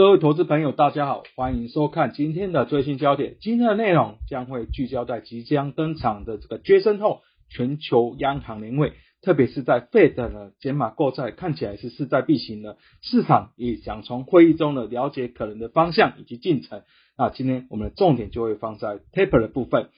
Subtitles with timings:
[0.00, 3.36] 各位投资朋友，大家好，欢迎收看今天的最新焦点。
[3.38, 16.80] 今天的内容将会聚焦在即将登场的这个决胜后全球央行年会，特别是在 Fed 的减码购债看起来是势在必行的，市场也想从会议中呢了解可能的方向以及进程。
[17.18, 19.90] 那今天我们的重点就会放在 Taper 的部分。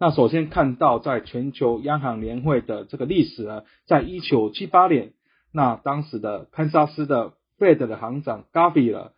[0.00, 5.12] 那首先看到在全球央行年会的这个历史呢，在一九七八年，
[5.52, 9.12] 那当时的堪萨斯的 Fed 的行长 Garfield。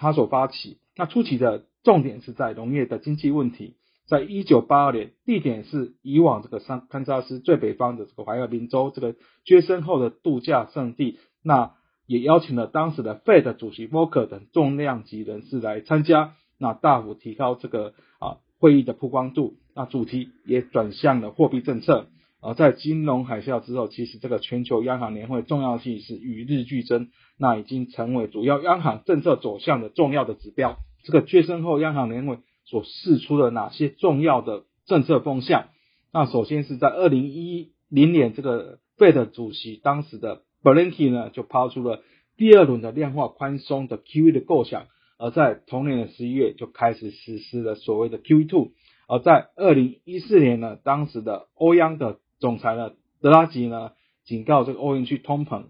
[0.00, 3.74] 他所发起，那初期的重点是在农业的经济问题，
[4.06, 9.14] 在一九八二年，地点是以往这个三堪萨斯最北方的这个怀俄明州这个
[9.44, 11.74] 决胜后的度假胜地，那
[12.06, 22.06] 也邀请了当时的 Fed 主席 Volcker 等重量级人士来参加，那大幅提高这个啊会议的曝光度，那主题也转向了货币政策。
[22.42, 30.78] 而在金融海啸之后，其实这个全球央行年会重要性是与日俱增，那已经成为主要央行政策走向的重要的指标。
[31.04, 35.68] 这个决胜后央行年会所释出的哪些重要的政策风向？
[36.12, 42.02] 那首先是在二零一零年，这个 Fed 主席当时的 Bernanke 呢，就抛出了
[42.36, 44.86] 第二轮的量化宽松的 QE 的构想，
[45.18, 48.72] 而在同年的十一月就开始实施了所谓的 QE two。
[49.08, 53.92] 而在二零一四年呢，当时的欧央的总裁呢，德拉吉呢，
[54.24, 55.66] 警告这个欧元区通膨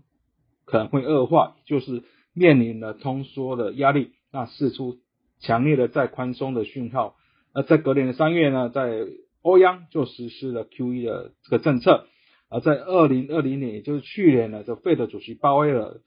[0.64, 4.98] 可能会恶化，就是面临了通缩的压力，那释出
[5.40, 7.16] 强烈的再宽松的讯号。
[7.52, 9.04] 而在隔年的三月呢，在
[9.42, 12.06] 欧央就实施了 QE 的这个政策。
[12.48, 16.00] 而在二零二零年，也就是去年呢，这费德主席鲍威尔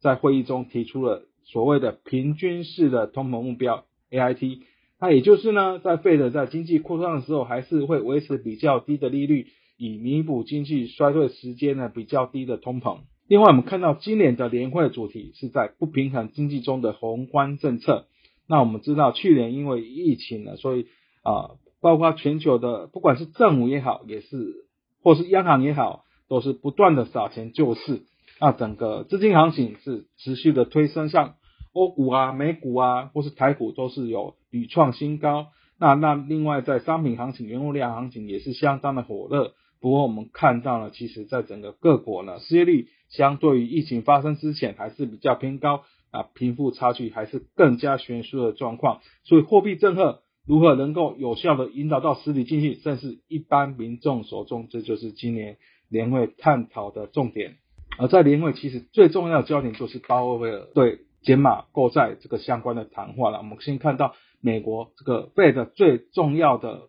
[0.00, 4.60] 在会议中提出了所谓的平均式的通膨目标 AIT，
[5.00, 9.46] 那也就是呢，在费德在经济扩张的时候，还是会维持比较低的利率。
[9.80, 12.98] 以弥补经济衰退时间呢比较低的通膨。
[13.26, 18.04] 另外，我们看到今年的年会主题是在不平衡经济中的宏观政策。
[18.46, 20.84] 那我们知道，去年因为疫情呢，所以
[21.22, 24.66] 啊，包括全球的不管是政府也好，也是
[25.02, 28.02] 或是央行也好，都是不断的撒钱救市。
[28.38, 31.36] 那整个资金行情是持续的推升，像
[31.72, 35.46] 欧股啊、美股啊，或是台股都是有屡创新高。
[35.78, 39.54] 那那另外在商品行情、原物料行情也是相当的火热。
[39.80, 49.00] 不过我们看到了，其实在整个各国呢，失业率相对于疫情发生之前还是比较偏高啊，贫富差距还是更加悬殊的状况。
[49.24, 55.56] 所以货币政策如何能够有效的引导到实体经济，甚至一般民众手中，这就是今年
[55.88, 57.56] 年会探讨的重点。
[57.98, 63.38] 而在年会，其实最重要的焦点就是鲍威尔对减码购债这个相关的谈话了。
[63.38, 66.88] 我们先看到美国这个 Fed 最重要的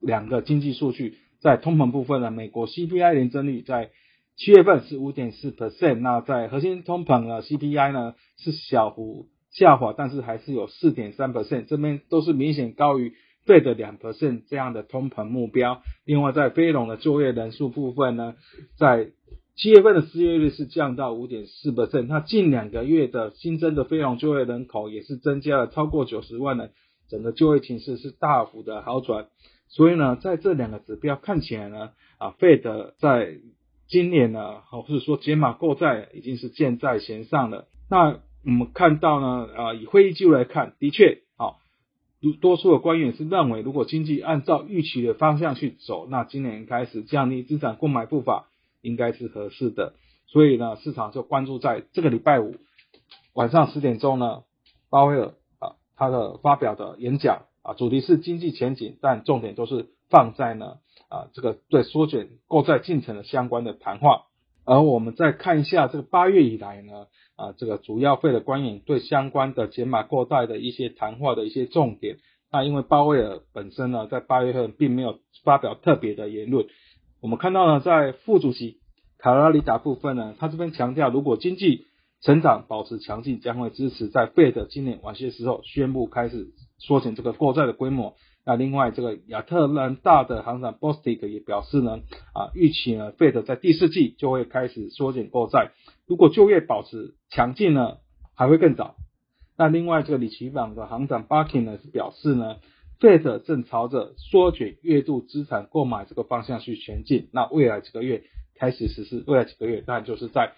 [0.00, 1.18] 两个经济数据。
[1.42, 3.90] 在通膨部分呢，美国 CPI 年增率在
[4.36, 13.12] 七月份是五点四 percent，那在核心通膨呢 CPI 呢是小幅下滑，但是还是有四点三 percent，这边都是明显高于
[13.44, 15.82] Fed 两 percent 这样的通膨目标。
[16.06, 18.36] 另外在非农的就业人数部分呢，
[18.78, 19.10] 在
[19.56, 26.70] 七月份的失业率是降到五点四 percent，那近两个月的新增的非农就业人口也是增加了超过九十万人，
[27.10, 29.26] 整个就业形势是大幅的好转。
[29.74, 33.38] 所以呢，在这两个指标看起来呢，啊，Fed 在
[33.88, 37.66] 今年呢，或者说减码购债已经是箭在弦上了。
[37.88, 41.56] 那我们看到呢，啊，以会议记录来看，的确，啊，
[42.42, 48.48] 多数的官员是认为，如果经济按照预期的方向去走，那今年开始降低资产购买步伐
[48.82, 49.94] 应该是合适的。
[50.26, 52.56] 所以呢，市场就关注在这个礼拜五
[53.32, 54.42] 晚上十点钟呢，
[54.90, 57.44] 鲍威尔啊他的发表的演讲。
[57.62, 60.78] 啊，主题是经济前景，但重点都是放在呢
[61.08, 64.24] 啊这个对缩减购债进程的相关的谈话。
[64.64, 67.06] 而我们再看一下这个八月以来呢
[67.36, 72.18] 啊这个主要费的官员对相关的减码购债的一些谈话的一些重点。
[72.50, 76.66] 那因为鲍威尔本身呢在八月份并没有发表特别的言论，
[77.20, 78.78] 我们看到呢在副主席
[79.18, 81.86] 卡拉里达部分呢，他这边强调如果经济
[82.20, 86.48] 成长保持强劲，将会支持在费的今年晚些时候宣布开始。
[86.82, 88.16] 缩减这个购债的规模。
[88.44, 92.00] 那另外，这个亚特兰大的行长 Bostic 也表示呢，
[92.34, 95.70] 啊，预期呢，Fed 在第四季就会开始缩减购债。
[96.06, 97.98] 如果就业保持强劲呢，
[98.34, 98.96] 还会更早。
[99.56, 102.56] 那另外，这个里奇坊的行长 Barkin 呢是表示呢
[102.98, 107.28] ，Fed 正朝着缩减月度资产购买这个方向去前进。
[107.32, 108.24] 那未来几个月
[108.56, 110.54] 开始实施，未来几个月当然就是在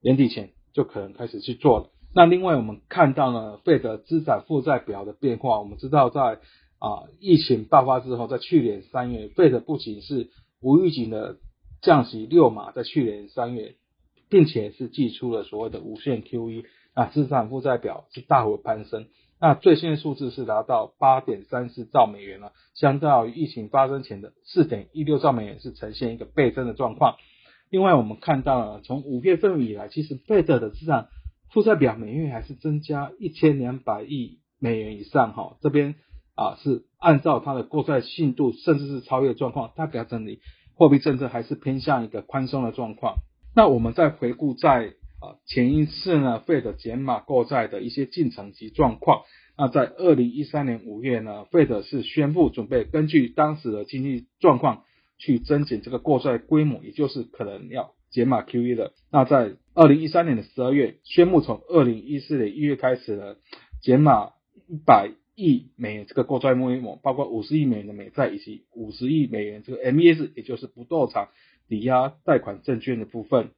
[0.00, 1.90] 年底前就可能开始去做了。
[2.18, 6.40] 那另外我们看到呢，费德资产负债表的变化，我们知道在
[6.80, 10.28] 啊疫情爆发之后，在去年三月，费德不仅是
[10.60, 11.36] 无预警的
[11.80, 13.76] 降息六码，在去年三月
[14.28, 19.06] 并且是寄出了所谓的无限 QE 啊，资产负债表是大幅攀升。
[19.40, 27.14] 那最新的数字是达到八点三四兆美元了，相较于疫情发生前的四点一六兆美元是呈现一个倍增的状况。
[27.70, 31.06] 另外，我们看到了从五月份以来，其实费德的资产
[31.50, 35.56] 负债表每月还是增加一千两百亿美元以上哈。
[35.60, 35.94] 这边
[36.34, 40.40] 啊是按照它的过债信度，甚至是超越状况，代表这里
[40.74, 43.16] 货币政策还是偏向一个宽松的状况。
[43.54, 44.94] 那我们再回顾在。
[45.20, 49.22] 啊，前一次呢，费的减码购债的一些进程及状况。
[49.56, 54.84] 那在二零一三年五月呢，费的是宣布准备根据当时的经济状况
[55.18, 58.92] 去增减这个购债规模，也就是可能要减码 QE 的。
[59.10, 63.36] 那在二零一三年的十二月，宣布从二零一四年一月开始呢，
[63.82, 64.32] 减码
[64.66, 71.28] 一百亿美元这个购债规模，包括五十亿美元的美债以及五十亿美元这个 MES，也就是不动产
[71.68, 73.50] 抵押贷款证券的部分。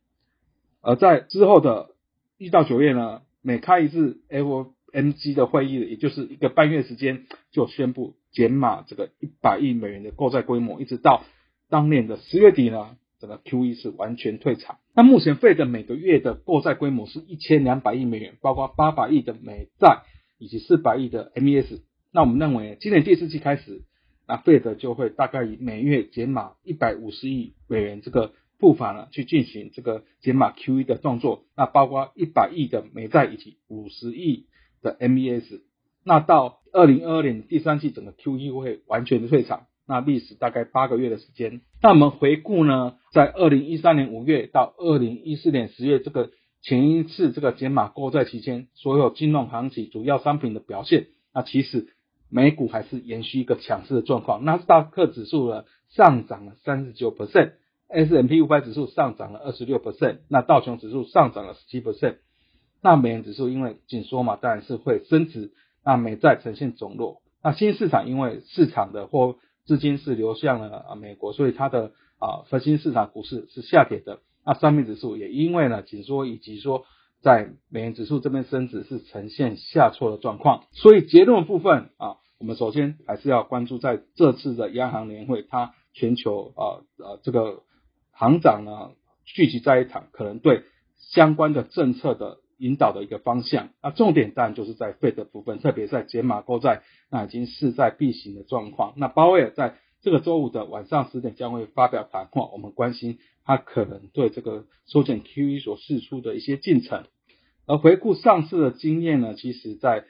[0.83, 1.91] 而在之后的
[2.39, 11.25] 一到九月呢，每开一次 FOMC 的会议，也就是一个半月时间，就宣布减码这个一百亿美元的购债规模，一直到
[11.69, 14.79] 当年的十月底呢，整个 QE 是完全退场。
[14.95, 20.03] 那目前费的每个月的购债规模是一千两百亿美元，包括八百亿的美债
[20.39, 21.83] 以及四百亿的 MES。
[22.13, 23.83] 那我们认为今年第四季开始，
[24.27, 28.33] 那费的就会大概以每月减码一百五十亿美元这个。
[28.61, 34.49] 步伐呢，去进行这个减码 QE 的动作，那包括一百亿的美债以及五十亿
[34.83, 35.63] 的 MES，
[36.05, 41.63] 那到二零二二年第三季，整个 QE 会完全的退场，那历时大概八个月的时间。
[41.83, 46.31] 那我们回顾呢，在二零一三年五月到二零一四年十月这个
[46.63, 51.89] 前一次这个减码购债期间，所有金融行情主要商品的表现，那其实
[52.31, 57.55] 美股还是延续一个强势的状况，纳斯达克指数呢上涨了三十九 percent。
[57.93, 62.19] S M P 五百指数上涨了二十六 percent，那道琼指数上涨了十七 percent，
[62.81, 65.51] 那美元指数因为紧缩嘛，当然是会升值，
[65.85, 76.85] 那美债呈现走弱，那新市场因为市场的或资金是流向了啊美国，所以它的啊核心市场股市是下跌的，那商品指数也因为呢紧缩以及说
[77.23, 87.63] 在美元指数这边升值是呈现下挫的状况，所以结论部分啊，我们首先还是要关注在这次的央行年会，它全球啊啊这个。
[88.13, 88.91] 行长呢
[89.25, 90.65] 聚集在一场，可能对
[90.99, 93.71] 相关的政策的引导的一个方向。
[93.83, 98.93] 那重点当然就是在费的部分，特别在减码购债，那已经势在必行的状况。
[98.97, 107.05] 那鲍威尔在这个周五的晚上十点将会发表谈话，我们关心他可能对这个缩减 QE 所释出的一些进程。
[107.67, 110.05] 而回顾上次的经验呢，其实在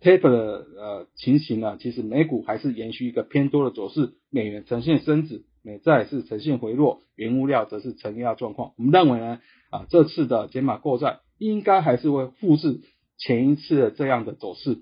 [0.00, 5.44] taper 的呃情形呢，其实美股还是延续一个偏多的走势，美元呈现升值。
[5.62, 8.72] 美债是呈现回落，原物料则是承压状况。
[8.76, 12.80] 我们认为呢，啊，这次的减码购债应该还是会复制
[13.18, 14.78] 前一次的这样的走势。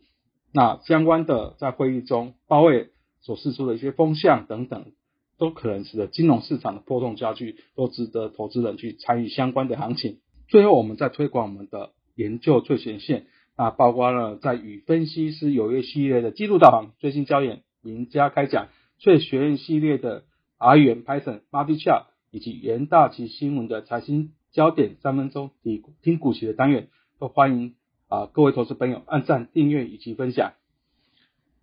[0.53, 2.89] 那相关的在会议中，鲍威
[3.21, 4.93] 所示出的一些风向等等，
[5.39, 10.19] 都可能使得金融市场的波动加剧，都值得投资人去参与相关的行情。
[10.49, 13.27] 最后，我们再推广我们的研究最前线，
[13.57, 20.25] 啊，包括了在与分析师有约系列的记录导航、最新焦点、名家开讲、最学院系列的。
[20.57, 27.75] R 元 Python、Multi Chart 以及元大旗新闻的财经焦点三分钟听听股息的单元，都欢迎
[28.09, 30.53] 啊各位投资朋友按赞、订阅以及分享。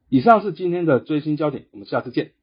[0.09, 2.33] 以上是今天的最新焦点，我们下次见。